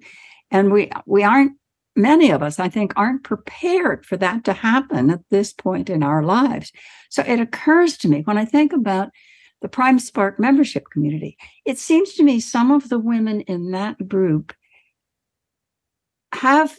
And 0.51 0.73
we 0.73 0.91
we 1.07 1.23
aren't 1.23 1.53
many 1.97 2.31
of 2.31 2.43
us, 2.43 2.59
I 2.59 2.69
think, 2.69 2.93
aren't 2.97 3.25
prepared 3.25 4.07
for 4.07 4.17
that 4.19 4.45
to 4.45 4.53
happen 4.53 5.11
at 5.11 5.21
this 5.31 5.53
point 5.53 5.91
in 5.91 6.03
our 6.03 6.23
lives. 6.23 6.73
So 7.11 7.23
it 7.27 7.41
occurs 7.41 7.99
to 7.99 8.09
me 8.09 8.23
when 8.23 8.39
I 8.39 8.45
think 8.45 8.73
about 8.73 9.11
the 9.61 9.69
Prime 9.69 9.99
Spark 9.99 10.39
membership 10.39 10.85
community. 10.93 11.37
It 11.67 11.79
seems 11.79 12.15
to 12.15 12.23
me 12.23 12.39
some 12.39 12.71
of 12.71 12.89
the 12.89 12.99
women 12.99 13.41
in 13.43 13.73
that 13.73 14.09
group 14.09 14.55
have 16.33 16.79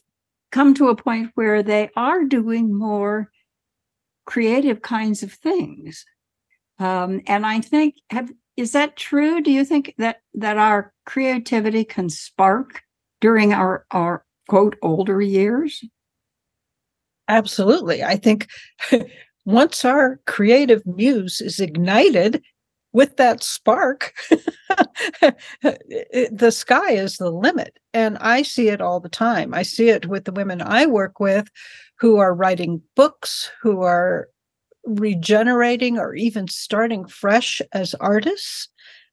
come 0.52 0.74
to 0.76 0.88
a 0.88 0.96
point 0.96 1.32
where 1.36 1.62
they 1.62 1.90
are 1.96 2.24
doing 2.24 2.74
more 2.74 3.30
creative 4.26 4.82
kinds 4.82 5.22
of 5.22 5.34
things. 5.34 6.06
Um, 6.80 7.22
and 7.28 7.46
I 7.46 7.60
think, 7.60 7.96
have, 8.10 8.32
is 8.56 8.72
that 8.72 8.96
true? 8.96 9.42
Do 9.42 9.52
you 9.52 9.66
think 9.66 9.94
that 9.98 10.22
that 10.36 10.58
our 10.58 10.94
creativity 11.06 11.84
can 11.84 12.10
spark 12.10 12.84
during 13.22 13.54
our 13.54 13.86
our 13.92 14.24
quote 14.48 14.76
older 14.82 15.22
years? 15.22 15.84
Absolutely. 17.28 18.04
I 18.04 18.16
think 18.18 18.48
once 19.46 19.86
our 19.86 20.20
creative 20.26 20.86
muse 20.86 21.42
is 21.42 21.60
ignited, 21.60 22.44
with 22.92 23.18
that 23.18 23.44
spark, 23.44 24.14
the 25.22 26.52
sky 26.52 26.92
is 26.92 27.18
the 27.18 27.30
limit. 27.30 27.78
And 27.94 28.18
I 28.18 28.42
see 28.42 28.70
it 28.70 28.82
all 28.82 29.00
the 29.00 29.10
time. 29.10 29.54
I 29.54 29.64
see 29.64 29.90
it 29.90 30.08
with 30.08 30.26
the 30.26 30.32
women 30.32 30.62
I 30.62 30.86
work 30.86 31.20
with 31.20 31.50
who 32.00 32.18
are 32.18 32.34
writing 32.34 32.82
books, 32.96 33.52
who 33.62 33.82
are 33.82 34.30
regenerating 34.86 36.00
or 36.00 36.16
even 36.16 36.48
starting 36.48 37.06
fresh 37.06 37.62
as 37.74 37.94
artists 37.96 38.70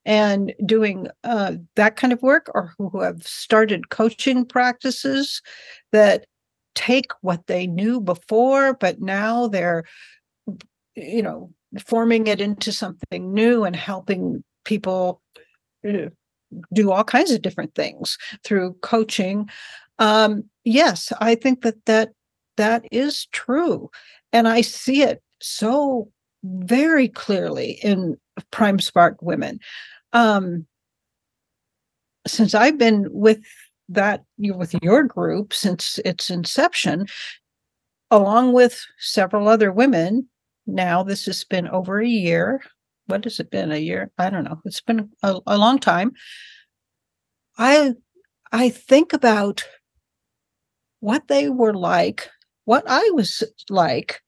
and 0.06 0.54
doing 0.64 1.08
uh, 1.24 1.56
that 1.74 1.96
kind 1.96 2.14
of 2.14 2.22
work, 2.22 2.50
or 2.54 2.72
who 2.78 3.00
have 3.00 3.22
started 3.22 3.90
coaching 3.90 4.46
practices 4.46 5.42
that 5.92 6.24
take 6.74 7.12
what 7.20 7.46
they 7.46 7.66
knew 7.66 8.00
before, 8.00 8.72
but 8.74 9.00
now 9.00 9.48
they're, 9.48 9.84
you 10.94 11.22
know, 11.22 11.50
forming 11.84 12.26
it 12.26 12.40
into 12.40 12.72
something 12.72 13.34
new 13.34 13.64
and 13.64 13.76
helping 13.76 14.42
people 14.64 15.20
uh, 15.86 16.08
do 16.72 16.90
all 16.90 17.04
kinds 17.04 17.30
of 17.30 17.42
different 17.42 17.74
things 17.74 18.16
through 18.44 18.74
coaching. 18.80 19.50
Um, 19.98 20.44
yes 20.66 21.12
i 21.20 21.34
think 21.34 21.62
that 21.62 21.82
that 21.86 22.10
that 22.56 22.84
is 22.90 23.26
true 23.26 23.88
and 24.32 24.46
i 24.48 24.60
see 24.60 25.02
it 25.02 25.22
so 25.40 26.10
very 26.44 27.08
clearly 27.08 27.78
in 27.82 28.16
prime 28.50 28.80
spark 28.80 29.16
women 29.22 29.58
um, 30.16 30.66
since 32.26 32.54
i've 32.54 32.78
been 32.78 33.06
with 33.10 33.40
that 33.88 34.24
with 34.38 34.74
your 34.82 35.04
group 35.04 35.54
since 35.54 36.00
its 36.04 36.28
inception 36.30 37.06
along 38.10 38.52
with 38.52 38.84
several 38.98 39.48
other 39.48 39.72
women 39.72 40.28
now. 40.66 41.02
This 41.02 41.26
has 41.26 41.44
been 41.44 41.68
over 41.68 42.00
a 42.00 42.08
year. 42.08 42.62
What 43.06 43.24
has 43.24 43.38
it 43.40 43.50
been? 43.50 43.70
A 43.70 43.76
year? 43.78 44.10
I 44.18 44.30
don't 44.30 44.44
know. 44.44 44.60
It's 44.64 44.80
been 44.80 45.10
a, 45.22 45.38
a 45.46 45.58
long 45.58 45.78
time. 45.78 46.12
I 47.58 47.94
I 48.52 48.68
think 48.68 49.12
about 49.12 49.64
what 51.00 51.28
they 51.28 51.48
were 51.48 51.74
like, 51.74 52.28
what 52.64 52.84
I 52.86 53.10
was 53.14 53.42
like 53.70 54.20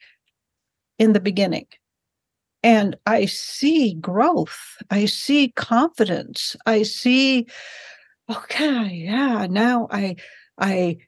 in 0.99 1.13
the 1.13 1.21
beginning. 1.21 1.67
And 2.69 2.97
I 3.07 3.25
see 3.25 3.95
growth. 3.95 4.77
I 4.91 5.07
see 5.07 5.53
confidence. 5.57 6.55
I 6.67 6.83
see, 6.83 7.47
okay, 8.31 8.91
yeah, 8.93 9.47
now 9.49 9.89
I 9.91 10.17
I 10.59 10.99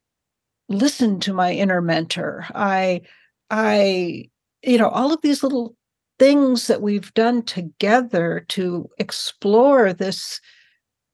listen 0.70 1.20
to 1.20 1.34
my 1.34 1.52
inner 1.52 1.82
mentor. 1.82 2.46
I 2.54 3.02
I 3.50 4.30
you 4.62 4.78
know, 4.78 4.88
all 4.88 5.12
of 5.12 5.20
these 5.20 5.42
little 5.42 5.76
things 6.18 6.66
that 6.66 6.80
we've 6.80 7.12
done 7.12 7.42
together 7.42 8.46
to 8.48 8.88
explore 8.96 9.92
this 9.92 10.40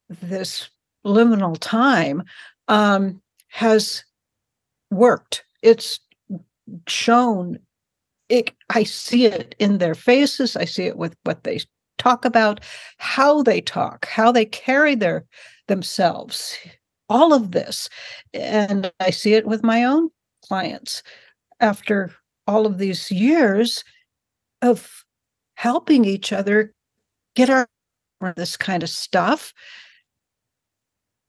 this 0.08 0.70
liminal 1.04 1.56
time 1.58 2.22
um, 2.68 3.20
has 3.48 4.04
worked. 4.92 5.42
It's 5.60 5.98
shown. 6.86 7.58
It, 8.28 8.52
I 8.70 8.82
see 8.84 9.26
it 9.26 9.54
in 9.58 9.78
their 9.78 9.94
faces. 9.94 10.56
I 10.56 10.64
see 10.64 10.84
it 10.84 10.96
with 10.96 11.16
what 11.24 11.44
they 11.44 11.60
talk 11.98 12.24
about, 12.24 12.60
how 12.98 13.42
they 13.42 13.60
talk, 13.60 14.06
how 14.06 14.32
they 14.32 14.44
carry 14.44 14.94
their 14.94 15.24
themselves. 15.68 16.56
All 17.08 17.32
of 17.32 17.52
this, 17.52 17.88
and 18.34 18.90
I 18.98 19.10
see 19.10 19.34
it 19.34 19.46
with 19.46 19.62
my 19.62 19.84
own 19.84 20.10
clients 20.44 21.04
after 21.60 22.12
all 22.48 22.66
of 22.66 22.78
these 22.78 23.10
years 23.12 23.84
of 24.62 25.04
helping 25.54 26.04
each 26.04 26.32
other 26.32 26.74
get 27.36 27.50
our 27.50 27.68
this 28.36 28.56
kind 28.56 28.82
of 28.82 28.88
stuff 28.88 29.52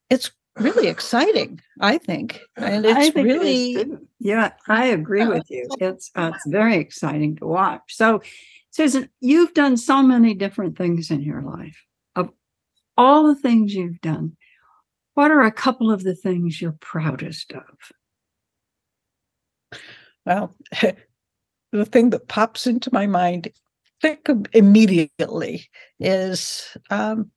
it's 0.09 0.31
really 0.59 0.87
exciting, 0.87 1.61
I 1.79 1.97
think. 1.97 2.41
And 2.55 2.85
it's 2.85 3.15
really 3.15 3.75
it 3.75 3.87
yeah, 4.19 4.51
I 4.67 4.87
agree 4.87 5.25
with 5.25 5.49
you. 5.49 5.67
It's 5.79 6.11
uh, 6.15 6.31
it's 6.35 6.47
very 6.47 6.77
exciting 6.77 7.35
to 7.37 7.45
watch. 7.45 7.95
So 7.95 8.21
Susan, 8.71 9.09
you've 9.21 9.53
done 9.53 9.77
so 9.77 10.03
many 10.03 10.33
different 10.33 10.77
things 10.77 11.11
in 11.11 11.21
your 11.21 11.41
life. 11.41 11.83
Of 12.15 12.29
all 12.97 13.27
the 13.27 13.35
things 13.35 13.73
you've 13.73 14.01
done, 14.01 14.37
what 15.13 15.31
are 15.31 15.41
a 15.41 15.51
couple 15.51 15.91
of 15.91 16.03
the 16.03 16.15
things 16.15 16.61
you're 16.61 16.77
proudest 16.79 17.53
of? 17.53 19.79
Well, 20.25 20.53
the 21.71 21.85
thing 21.85 22.11
that 22.11 22.27
pops 22.27 22.67
into 22.67 22.89
my 22.93 23.07
mind 23.07 23.51
think 24.01 24.27
immediately 24.53 25.69
is 25.99 26.77
um, 26.89 27.31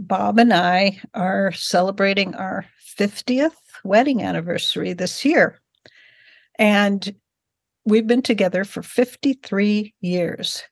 Bob 0.00 0.38
and 0.38 0.52
I 0.52 1.00
are 1.12 1.50
celebrating 1.52 2.32
our 2.36 2.64
50th 2.96 3.56
wedding 3.82 4.22
anniversary 4.22 4.92
this 4.92 5.24
year. 5.24 5.58
And 6.56 7.16
we've 7.84 8.06
been 8.06 8.22
together 8.22 8.64
for 8.64 8.80
53 8.82 9.92
years. 10.00 10.62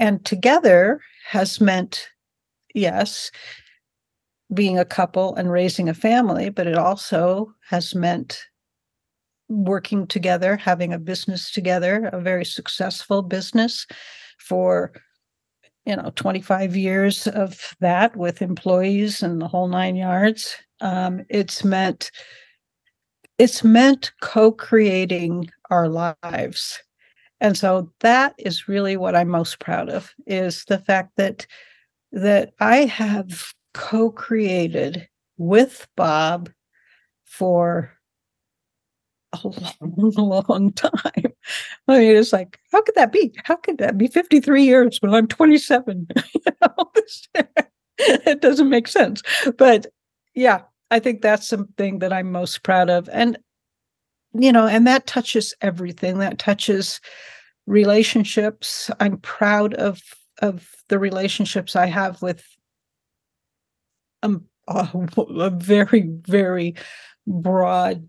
And 0.00 0.24
together 0.24 1.00
has 1.28 1.60
meant, 1.60 2.08
yes, 2.74 3.30
being 4.52 4.76
a 4.76 4.84
couple 4.84 5.36
and 5.36 5.52
raising 5.52 5.88
a 5.88 5.94
family, 5.94 6.50
but 6.50 6.66
it 6.66 6.76
also 6.76 7.54
has 7.68 7.94
meant 7.94 8.40
working 9.48 10.04
together, 10.04 10.56
having 10.56 10.92
a 10.92 10.98
business 10.98 11.52
together, 11.52 12.06
a 12.12 12.20
very 12.20 12.44
successful 12.44 13.22
business 13.22 13.86
for 14.38 14.92
you 15.88 15.96
know 15.96 16.12
25 16.16 16.76
years 16.76 17.26
of 17.28 17.74
that 17.80 18.14
with 18.14 18.42
employees 18.42 19.22
and 19.22 19.40
the 19.40 19.48
whole 19.48 19.68
nine 19.68 19.96
yards. 19.96 20.54
Um, 20.82 21.24
it's 21.30 21.64
meant 21.64 22.10
it's 23.38 23.64
meant 23.64 24.12
co-creating 24.20 25.48
our 25.70 25.88
lives. 25.88 26.82
And 27.40 27.56
so 27.56 27.90
that 28.00 28.34
is 28.36 28.68
really 28.68 28.96
what 28.96 29.16
i'm 29.16 29.28
most 29.28 29.60
proud 29.60 29.88
of 29.88 30.12
is 30.26 30.64
the 30.66 30.78
fact 30.78 31.12
that 31.16 31.46
that 32.12 32.52
i 32.60 32.78
have 32.78 33.54
co-created 33.74 35.08
with 35.36 35.86
bob 35.96 36.50
for 37.24 37.97
a 39.32 39.38
long, 39.42 40.12
long 40.48 40.72
time. 40.72 41.32
I 41.86 41.98
mean, 41.98 42.16
it's 42.16 42.32
like, 42.32 42.58
how 42.72 42.82
could 42.82 42.94
that 42.94 43.12
be? 43.12 43.34
How 43.44 43.56
could 43.56 43.78
that 43.78 43.98
be 43.98 44.08
53 44.08 44.64
years 44.64 44.98
when 45.00 45.14
I'm 45.14 45.28
27? 45.28 46.08
it 47.98 48.40
doesn't 48.40 48.70
make 48.70 48.88
sense. 48.88 49.22
But 49.56 49.86
yeah, 50.34 50.62
I 50.90 50.98
think 50.98 51.20
that's 51.20 51.48
something 51.48 51.98
that 51.98 52.12
I'm 52.12 52.32
most 52.32 52.62
proud 52.62 52.90
of. 52.90 53.08
And, 53.12 53.38
you 54.34 54.52
know, 54.52 54.66
and 54.66 54.86
that 54.86 55.06
touches 55.06 55.54
everything. 55.60 56.18
That 56.18 56.38
touches 56.38 57.00
relationships. 57.66 58.90
I'm 59.00 59.18
proud 59.18 59.74
of 59.74 60.00
of 60.40 60.70
the 60.88 61.00
relationships 61.00 61.74
I 61.74 61.86
have 61.86 62.22
with 62.22 62.44
um, 64.22 64.44
a, 64.68 64.88
a 65.16 65.50
very, 65.50 66.02
very 66.02 66.76
broad 67.26 68.08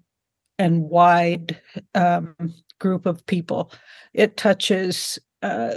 and 0.60 0.84
wide 0.84 1.60
um, 1.96 2.36
group 2.80 3.06
of 3.06 3.26
people. 3.26 3.72
It 4.14 4.38
touches 4.38 5.18
uh, 5.42 5.74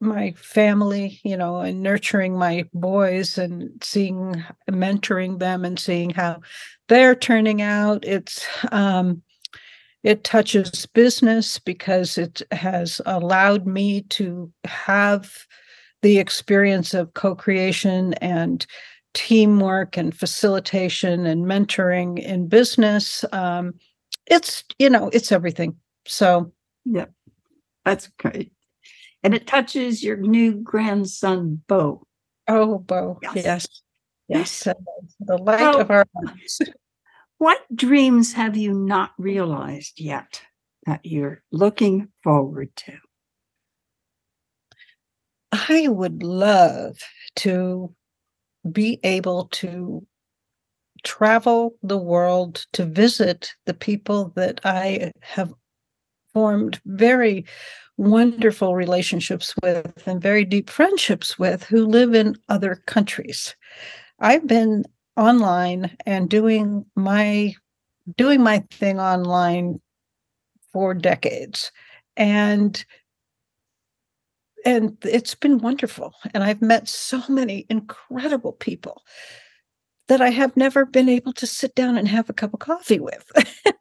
my 0.00 0.32
family, 0.32 1.20
you 1.24 1.36
know, 1.36 1.60
and 1.60 1.82
nurturing 1.82 2.38
my 2.38 2.68
boys 2.74 3.38
and 3.38 3.70
seeing, 3.82 4.44
mentoring 4.70 5.38
them 5.38 5.64
and 5.64 5.78
seeing 5.78 6.10
how 6.10 6.40
they're 6.88 7.14
turning 7.14 7.62
out. 7.62 8.04
It's, 8.04 8.46
um, 8.70 9.22
it 10.02 10.22
touches 10.22 10.86
business 10.86 11.58
because 11.58 12.18
it 12.18 12.42
has 12.52 13.00
allowed 13.06 13.66
me 13.66 14.02
to 14.02 14.52
have 14.64 15.46
the 16.02 16.18
experience 16.18 16.94
of 16.94 17.14
co 17.14 17.34
creation 17.34 18.14
and 18.14 18.66
teamwork 19.14 19.96
and 19.96 20.16
facilitation 20.16 21.24
and 21.26 21.46
mentoring 21.46 22.22
in 22.22 22.48
business. 22.48 23.24
Um, 23.32 23.74
it's 24.26 24.64
you 24.78 24.90
know 24.90 25.08
it's 25.12 25.32
everything. 25.32 25.76
So 26.06 26.52
yeah 26.84 27.06
that's 27.84 28.08
great. 28.18 28.52
And 29.22 29.34
it 29.34 29.46
touches 29.46 30.04
your 30.04 30.16
new 30.16 30.54
grandson 30.54 31.62
bo 31.66 32.06
oh 32.48 32.78
bo 32.78 33.18
yes. 33.22 33.44
Yes, 33.44 33.68
yes. 34.28 34.66
Uh, 34.66 34.74
the 35.20 35.38
light 35.38 35.60
so, 35.74 35.80
of 35.80 35.90
our 35.90 36.06
lives 36.14 36.60
what 37.38 37.60
dreams 37.74 38.32
have 38.32 38.56
you 38.56 38.72
not 38.72 39.12
realized 39.18 40.00
yet 40.00 40.42
that 40.86 41.00
you're 41.04 41.42
looking 41.52 42.08
forward 42.22 42.74
to? 42.76 42.92
I 45.52 45.88
would 45.88 46.22
love 46.22 46.98
to 47.36 47.94
be 48.70 49.00
able 49.02 49.48
to 49.52 50.06
travel 51.06 51.76
the 51.82 51.96
world 51.96 52.66
to 52.72 52.84
visit 52.84 53.54
the 53.64 53.74
people 53.74 54.32
that 54.34 54.60
I 54.64 55.12
have 55.20 55.54
formed 56.34 56.80
very 56.84 57.46
wonderful 57.96 58.74
relationships 58.74 59.54
with 59.62 60.02
and 60.06 60.20
very 60.20 60.44
deep 60.44 60.68
friendships 60.68 61.38
with 61.38 61.62
who 61.62 61.86
live 61.86 62.12
in 62.12 62.34
other 62.48 62.82
countries. 62.86 63.54
I've 64.18 64.46
been 64.48 64.84
online 65.16 65.96
and 66.04 66.28
doing 66.28 66.84
my 66.96 67.54
doing 68.16 68.42
my 68.42 68.64
thing 68.70 69.00
online 69.00 69.80
for 70.72 70.92
decades. 70.92 71.70
And 72.16 72.84
and 74.64 74.98
it's 75.04 75.36
been 75.36 75.58
wonderful. 75.58 76.12
And 76.34 76.42
i've 76.42 76.60
met 76.60 76.88
so 76.88 77.22
many 77.28 77.64
incredible 77.70 78.52
people 78.52 79.02
that 80.08 80.20
I 80.20 80.30
have 80.30 80.56
never 80.56 80.86
been 80.86 81.08
able 81.08 81.32
to 81.34 81.46
sit 81.46 81.74
down 81.74 81.96
and 81.96 82.06
have 82.06 82.30
a 82.30 82.34
cup 82.34 82.54
of 82.54 82.60
coffee 82.60 83.00
with. 83.00 83.30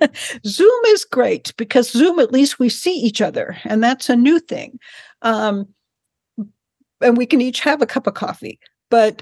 Zoom 0.45 0.85
is 0.87 1.05
great 1.05 1.53
because 1.57 1.91
Zoom, 1.91 2.19
at 2.19 2.31
least 2.31 2.59
we 2.59 2.69
see 2.69 2.95
each 2.95 3.21
other, 3.21 3.57
and 3.63 3.83
that's 3.83 4.09
a 4.09 4.15
new 4.15 4.39
thing. 4.39 4.79
Um, 5.21 5.67
and 7.01 7.17
we 7.17 7.25
can 7.25 7.41
each 7.41 7.59
have 7.59 7.81
a 7.81 7.87
cup 7.87 8.07
of 8.07 8.13
coffee, 8.13 8.59
but 8.89 9.21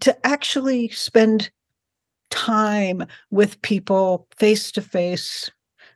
to 0.00 0.26
actually 0.26 0.88
spend 0.90 1.50
time 2.30 3.04
with 3.30 3.60
people 3.62 4.26
face 4.36 4.70
to 4.72 4.80
face 4.80 5.50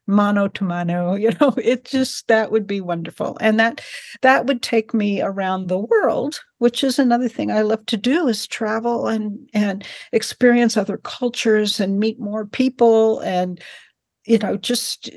mano 0.07 0.49
to 0.49 0.65
mano 0.65 1.15
you 1.25 1.31
know 1.41 1.55
it 1.57 1.85
just 1.85 2.27
that 2.29 2.51
would 2.51 2.67
be 2.67 2.81
wonderful. 2.81 3.37
And 3.41 3.59
that 3.61 3.81
that 4.23 4.47
would 4.47 4.63
take 4.63 4.93
me 4.95 5.23
around 5.23 5.69
the 5.69 5.79
world 5.79 6.41
which 6.59 6.83
is 6.85 6.99
another 6.99 7.29
thing 7.29 7.51
i 7.51 7.63
love 7.63 7.85
to 7.87 7.97
do 7.97 8.29
is 8.29 8.47
travel 8.47 9.07
and 9.07 9.39
and 9.53 9.87
experience 10.13 10.77
other 10.77 10.99
cultures 10.99 11.81
and 11.81 12.01
meet 12.01 12.19
more 12.19 12.47
people 12.47 13.21
and 13.21 13.61
you 14.27 14.39
know 14.39 14.57
just 14.57 15.11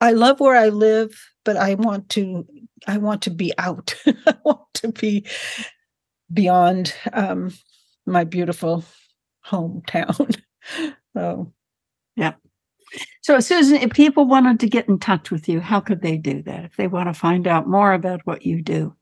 i 0.00 0.12
love 0.12 0.40
where 0.40 0.56
i 0.56 0.68
live 0.68 1.18
but 1.44 1.56
i 1.56 1.74
want 1.74 2.08
to 2.08 2.46
i 2.86 2.98
want 2.98 3.22
to 3.22 3.30
be 3.30 3.52
out. 3.58 3.94
I 4.06 4.34
want 4.44 4.72
to 4.74 4.88
be 4.88 5.24
beyond 6.32 6.94
um 7.12 7.52
my 8.06 8.24
beautiful 8.24 8.84
hometown. 9.46 10.40
So 11.14 11.52
yeah 12.16 12.34
so, 13.22 13.40
Susan, 13.40 13.76
if 13.76 13.90
people 13.90 14.26
wanted 14.26 14.60
to 14.60 14.68
get 14.68 14.88
in 14.88 14.98
touch 14.98 15.30
with 15.30 15.48
you, 15.48 15.60
how 15.60 15.80
could 15.80 16.02
they 16.02 16.16
do 16.16 16.42
that 16.42 16.64
if 16.64 16.76
they 16.76 16.88
want 16.88 17.08
to 17.08 17.14
find 17.14 17.46
out 17.46 17.68
more 17.68 17.92
about 17.92 18.20
what 18.24 18.44
you 18.44 18.62
do? 18.62 18.94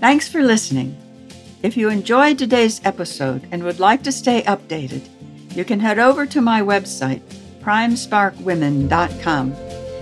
Thanks 0.00 0.28
for 0.28 0.42
listening. 0.42 0.96
If 1.64 1.76
you 1.78 1.88
enjoyed 1.88 2.38
today's 2.38 2.82
episode 2.84 3.48
and 3.50 3.64
would 3.64 3.80
like 3.80 4.02
to 4.02 4.12
stay 4.12 4.42
updated, 4.42 5.08
you 5.56 5.64
can 5.64 5.80
head 5.80 5.98
over 5.98 6.26
to 6.26 6.42
my 6.42 6.60
website, 6.60 7.22
primesparkwomen.com, 7.62 9.52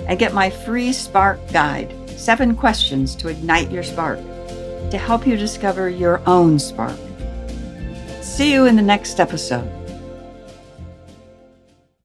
and 0.09 0.18
get 0.18 0.35
my 0.35 0.51
free 0.51 0.92
Spark 0.92 1.38
Guide 1.53 1.94
Seven 2.11 2.57
Questions 2.57 3.14
to 3.14 3.29
Ignite 3.29 3.70
Your 3.70 3.85
Spark 3.85 4.18
to 4.90 4.98
help 4.98 5.25
you 5.25 5.37
discover 5.37 5.88
your 5.88 6.20
own 6.29 6.59
spark. 6.59 6.98
See 8.22 8.53
you 8.53 8.66
in 8.66 8.75
the 8.75 8.83
next 8.83 9.20
episode. 9.20 9.81